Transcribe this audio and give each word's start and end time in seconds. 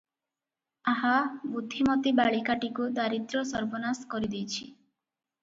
ଆହା 0.93 1.11
ବୁଦ୍ଧିମତୀ 1.55 2.13
ବାଳିକାଟିକୁ 2.21 2.89
ଦାରିଦ୍ର୍ୟ 2.97 3.45
ସର୍ବନାଶ 3.53 4.09
କରି 4.17 4.33
ଦେଇଚି-"। 4.35 4.67